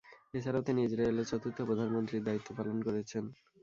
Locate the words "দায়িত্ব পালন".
2.27-2.77